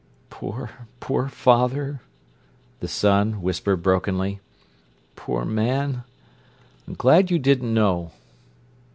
"Poor, 0.31 0.71
poor 0.99 1.27
father!" 1.27 2.01
the 2.79 2.87
son 2.87 3.43
whispered 3.43 3.83
brokenly. 3.83 4.39
"Poor 5.15 5.45
man, 5.45 6.03
I'm 6.87 6.95
glad 6.95 7.29
you 7.29 7.37
didn't 7.37 7.71
know!" 7.71 8.09